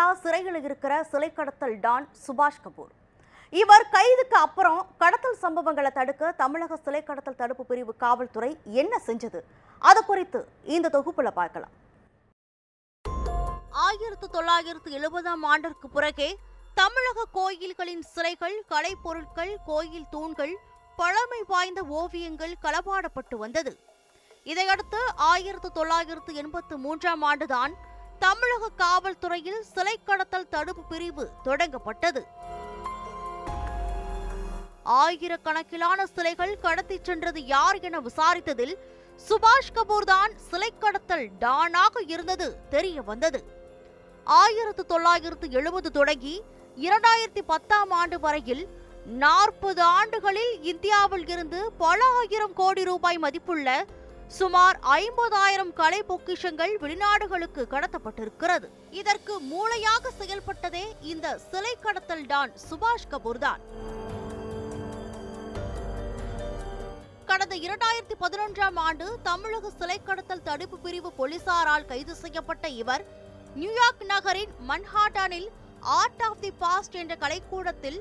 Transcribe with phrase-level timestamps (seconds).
[0.00, 2.92] நாளா சிறையில் இருக்கிற சிலை கடத்தல் டான் சுபாஷ் கபூர்.
[3.60, 8.50] இவர் கைதுக்கு அப்புறம் கடத்தல் சம்பவங்களை தடுக்க தமிழக சிலை கடத்தல் தடுப்பு பிரிவு காவல்துறை
[8.82, 9.40] என்ன செஞ்சது?
[9.90, 10.40] அது குறித்து
[10.76, 11.74] இந்த தொகுப்புல பார்க்கலாம்.
[13.86, 16.30] ஆயிரத்து தொள்ளாயிரத்து எழுபதாம் ஆண்டிற்கு பிறகே
[16.80, 20.56] தமிழக கோயில்களின் சிலைகள் கலைப்பொருட்கள் கோயில் தூண்கள்
[21.02, 23.74] பழமை வாய்ந்த ஓவியங்கள் களபாடப்பட்டு வந்தது.
[24.52, 27.72] இதையடுத்து ஆயிரத்து தொள்ளாயிரத்து எண்பத்து மூன்றாம் ஆண்டுதான்
[28.24, 32.22] தமிழக காவல்துறையில் சிலை கடத்தல் தடுப்பு பிரிவு தொடங்கப்பட்டது.
[35.02, 38.74] ஆயிரக்கணக்கிலான சிலைகள் கடத்திச் சென்றது யார் என விசாரித்ததில்
[39.28, 43.40] சுபாஷ் கபூர் தான் சிலை கடத்தல் டானாக இருந்தது தெரிய வந்தது.
[44.26, 46.34] ஆயிரத்து தொள்ளாயிரத்து எழுபது தொடங்கி
[46.86, 48.64] இரண்டாயிரத்தி பத்தாம் ஆண்டு வரையில்
[49.22, 53.68] நாற்பது ஆண்டுகளில் இந்தியாவில் இருந்து பல ஆயிரம் கோடி ரூபாய் மதிப்புள்ள
[54.38, 58.66] சுமார் ஐம்பதாயிரம் கலை பொக்கிஷங்கள் வெளிநாடுகளுக்கு கடத்தப்பட்டிருக்கிறது.
[59.00, 63.62] இதற்கு மூளையாக செயல்பட்டதே இந்த சிலை கடத்தல் டான் சுபாஷ் கபூர் தான்.
[67.30, 73.04] கடந்த இரண்டாயிரத்தி பதினொன்றாம் ஆண்டு தமிழக சிலை கடத்தல் தடுப்பு பிரிவு போலீசாரால் கைது செய்யப்பட்ட இவர்
[73.60, 75.48] நியூயார்க் நகரின் மன்ஹாட்டனில்
[76.00, 78.00] ஆர்ட் ஆஃப் தி பாஸ்ட் என்ற கலைக்கூடத்தில்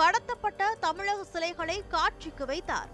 [0.00, 2.90] கடத்தப்பட்ட தமிழக சிலைகளை காட்சிக்கு வைத்தார்.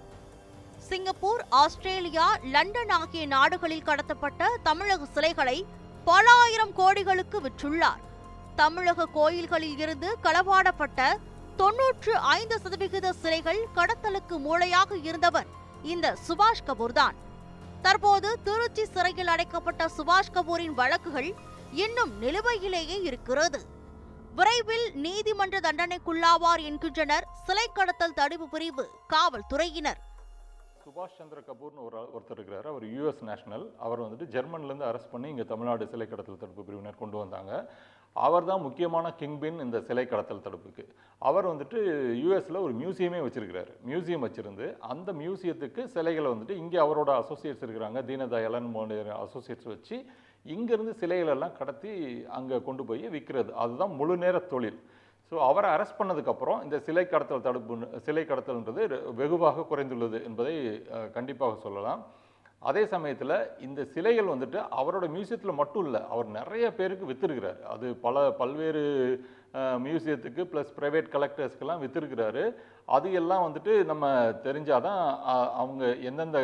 [0.89, 5.59] சிங்கப்பூர் ஆஸ்திரேலியா லண்டன் ஆகிய நாடுகளில் கடத்தப்பட்ட தமிழக சிலைகளை
[6.05, 8.01] பல ஆயிரம் கோடிகளுக்கு விற்றுள்ளார்.
[8.57, 11.01] தமிழக கோயில்களில் இருந்து களவாடப்பட்ட
[11.57, 15.49] தொன்னூற்று ஐந்து சதவிகித சிலைகள் கடத்தலுக்கு மூளையாக இருந்தவர்
[15.93, 17.17] இந்த சுபாஷ் கபூர் தான்.
[17.83, 21.31] தற்போது திருச்சி சிறையில் அடைக்கப்பட்ட சுபாஷ் கபூரின் வழக்குகள்
[21.85, 23.61] இன்னும் நிலுவையிலேயே இருக்கிறது.
[24.39, 30.01] விரைவில் நீதிமன்ற தண்டனைக்குள்ளாவார் என்கின்றனர் சிலை கடத்தல் தடுப்பு பிரிவு காவல்துறையினர்.
[30.85, 32.67] சுபாஷ் சந்திர கபூர்னு ஒரு ஒருத்தர் இருக்கிறார்.
[32.71, 37.17] அவர் யூஎஸ் நேஷனல் அவர் வந்துட்டு ஜெர்மன்லேருந்து அரெஸ்ட் பண்ணி இங்கே தமிழ்நாடு சிலை கடத்தல் தடுப்பு பிரிவினர் கொண்டு
[37.23, 37.53] வந்தாங்க.
[38.27, 40.85] அவர் தான் முக்கியமான கிங்பின் இந்த சிலை கடத்தல் தடுப்புக்கு.
[41.29, 41.79] அவர் வந்துட்டு
[42.23, 43.71] யூஎஸில் ஒரு மியூசியமே வச்சுருக்கிறார்.
[43.91, 48.01] மியூசியம் வச்சுருந்து அந்த மியூசியத்துக்கு சிலைகளை வந்துட்டு இங்கே அவரோட அசோசியேட்ஸ் இருக்கிறாங்க.
[48.11, 48.69] தீனதயாளன்
[49.27, 49.99] அசோசியேட்ஸ் வச்சு
[50.55, 51.93] இங்கேருந்து சிலைகளெல்லாம் கடத்தி
[52.39, 54.81] அங்கே கொண்டு போய் விற்கிறது அதுதான் முழு நேர தொழில்.
[55.33, 58.83] ஸோ அவரை அரெஸ்ட் பண்ணதுக்கப்புறம் இந்த சிலை கடத்தல் தடுப்பு சிலை கடத்தல்ன்றது
[59.21, 60.57] வெகுவாக குறைந்துள்ளது என்பதை
[61.15, 62.01] கண்டிப்பாக சொல்லலாம்.
[62.71, 63.35] அதே சமயத்தில்
[63.67, 68.83] இந்த சிலைகள் வந்துட்டு அவரோட மியூசியத்தில் மட்டும் இல்லை அவர் நிறைய பேருக்கு விற்றுருக்கிறார் அது பல பல்வேறு
[69.87, 72.45] மியூசியத்துக்கு ப்ளஸ் ப்ரைவேட் கலெக்டர்ஸ்க்கெல்லாம் விற்றுருக்கிறாரு
[72.97, 74.11] அது எல்லாம் வந்துட்டு நம்ம
[74.47, 75.03] தெரிஞ்சாதான் தான்
[75.63, 76.39] அவங்க எந்தெந்த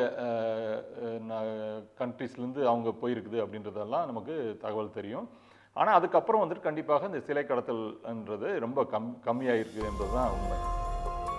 [2.00, 5.28] கண்ட்ரீஸ்லேருந்து அவங்க போயிருக்குது அப்படின்றதெல்லாம் நமக்கு தகவல் தெரியும்.
[5.80, 10.56] ஆனால் அதுக்கப்புறம் வந்துட்டு கண்டிப்பாக இந்த சிலை கடத்தல்ன்றது ரொம்ப கம் கம்மியாக இருக்குது என்பதுதான் உண்மை.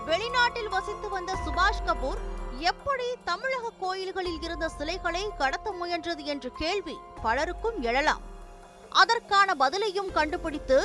[0.10, 2.22] வெளிநாட்டில் வசித்து வந்த சுபாஷ் கபூர்
[2.72, 6.96] எப்படி தமிழக கோயில்களில் இருந்த சிலைகளை கடத்த முயன்றது என்ற கேள்வி
[7.26, 8.24] பலருக்கும் எழலாம்.
[9.02, 10.78] அதற்கான பதிலையும் கண்டுபிடித்து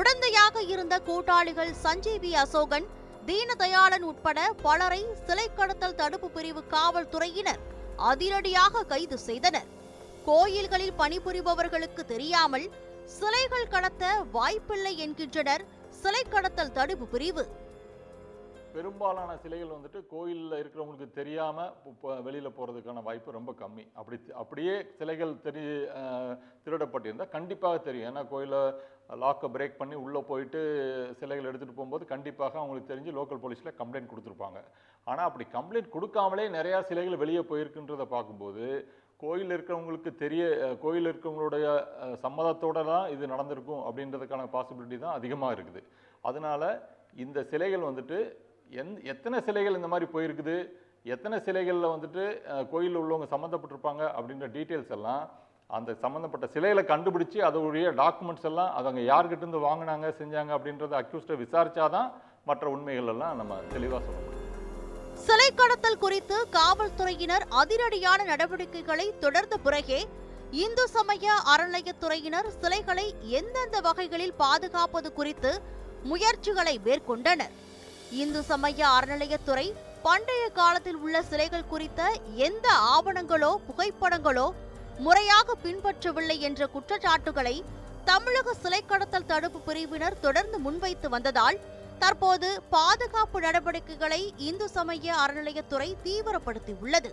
[0.00, 2.86] உடந்தையாக இருந்த கூட்டாளிகள் சஞ்சீவி அசோகன்
[3.28, 7.62] தீனதயாளன் உட்பட பலரை சிலை கடத்தல் தடுப்பு பிரிவு காவல்துறையினர்
[8.10, 9.70] அதிரடியாக கைது செய்தனர்.
[10.28, 12.66] கோயில்களில் பணிபுரிபவர்களுக்கு தெரியாமல்
[13.14, 14.04] சிலைகள் கடத்த
[14.36, 15.62] வாய்ப்பில்லை என்கின்றனர்.
[16.00, 17.44] சிலை கடத்தல் தடுப்பு பிரிவு.
[18.74, 23.84] பெரும்பாலான சிலைகள் வந்துட்டு கோயிலில் இருக்கிறவங்களுக்கு தெரியாமல் இப்போ வெளியில் போகிறதுக்கான வாய்ப்பு ரொம்ப கம்மி.
[24.00, 25.62] அப்படி அப்படியே சிலைகள் தெரி
[26.64, 28.08] திருடப்பட்டிருந்தால் கண்டிப்பாக தெரியும்.
[28.10, 28.74] ஏன்னா கோயிலில்
[29.22, 30.60] லாக்கை பிரேக் பண்ணி உள்ளே போயிட்டு
[31.20, 34.60] சிலைகள் எடுத்துகிட்டு போகும்போது கண்டிப்பாக அவங்களுக்கு தெரிஞ்சு லோக்கல் போலீஸில் கம்ப்ளைண்ட் கொடுத்துருப்பாங்க.
[35.10, 38.64] ஆனால் அப்படி கம்ப்ளைண்ட் கொடுக்காமலே நிறையா சிலைகள் வெளியே போயிருக்குன்றதை பார்க்கும்போது
[39.22, 40.42] கோயில் இருக்கிறவங்களுக்கு தெரிய
[40.82, 41.66] கோயில் இருக்கிறவங்களுடைய
[42.24, 45.80] சம்மதத்தோடு தான் இது நடந்திருக்கும் அப்படின்றதுக்கான பாசிபிலிட்டி தான் அதிகமாக இருக்குது.
[46.28, 46.62] அதனால
[47.24, 48.18] இந்த சிலைகள் வந்துட்டு
[48.80, 50.56] எந் எத்தனை சிலைகள் இந்த மாதிரி போயிருக்குது?
[51.14, 52.22] எத்தனை சிலைகளில் வந்துட்டு
[52.72, 55.24] கோயிலில் உள்ளவங்க சம்மந்தப்பட்டிருப்பாங்க அப்படின்ற டீட்டெயில்ஸ் எல்லாம்
[55.76, 62.10] அந்த சம்மந்தப்பட்ட சிலைகளை கண்டுபிடிச்சி அதோடைய டாக்குமெண்ட்ஸ் எல்லாம் அவங்க யார்கிட்டேருந்து வாங்கினாங்க செஞ்சாங்க அப்படின்றத அக்யூஸ்டை விசாரிச்சாதான்
[62.50, 64.25] மற்ற உண்மைகள் எல்லாம் நம்ம தெளிவாக சொல்லணும்.
[65.24, 70.00] சிலை கடத்தல் குறித்து காவல்துறையினர் அதிரடியான நடவடிக்கைகளை தொடர்ந்த பிறகே
[70.62, 73.06] இந்து சமய அறநிலையத்துறையினர் சிலைகளை
[73.38, 75.52] எந்தெந்த வகைகளில் பாதுகாப்பது குறித்து
[76.02, 77.54] முயற்சிகளை மேற்கொண்டனர்.
[78.22, 79.66] இந்து சமய அறநிலையத்துறை
[80.02, 82.00] பண்டைய காலத்தில் உள்ள சிலைகள் குறித்த
[82.48, 84.46] எந்த ஆவணங்களோ புகைப்படங்களோ
[84.98, 87.56] முறையாக பின்பற்றவில்லை என்ற குற்றச்சாட்டுகளை
[88.04, 91.58] தமிழக சிலை கடத்தல் தடுப்பு பிரிவினர் தொடர்ந்து முன்வைத்து வந்ததால்
[91.98, 97.10] தற்போது பாதுகாப்பு நடவடிக்கைகளை இந்து சமய அறநிலையத்துறை தீவிரப்படுத்தியுள்ளது.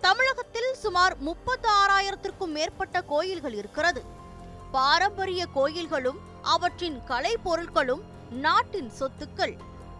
[0.00, 4.02] தமிழகத்தில் சுமார் முப்பத்தி ஆறாயிரத்திற்கும் மேற்பட்ட கோயில்கள் இருக்கிறது.
[4.72, 9.56] பாரம்பரிய கோயில்களும் அவற்றின் கலை பொருட்களும் நாட்டின் சொத்துக்கள்.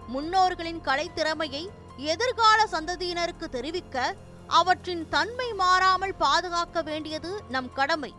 [0.09, 4.15] முன்னோர்களின் கலை திறமையை எதிர்கால சந்ததியினருக்கு தெரிவிக்க
[4.47, 8.15] அவற்றின் தன்மை மாறாமல் பாதுகாக்க வேண்டியது நம் கடமை.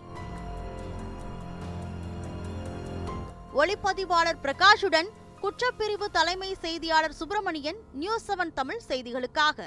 [3.56, 5.10] ஒளிப்பதிவாளர் பிரகாஷுடன்
[5.44, 9.58] குற்றப்பிரிவு தலைமை செய்தியாளர் சுப்பிரமணியன் நியூஸ் செவன் தமிழ் செய்திகளுக்காக.